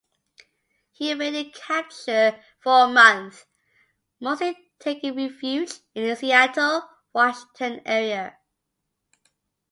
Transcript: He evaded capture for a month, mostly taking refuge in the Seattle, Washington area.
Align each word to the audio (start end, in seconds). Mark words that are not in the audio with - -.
He 0.93 1.11
evaded 1.11 1.53
capture 1.53 2.43
for 2.59 2.85
a 2.85 2.87
month, 2.87 3.45
mostly 4.19 4.57
taking 4.79 5.15
refuge 5.15 5.73
in 5.93 6.07
the 6.07 6.15
Seattle, 6.15 6.89
Washington 7.13 7.81
area. 7.85 8.35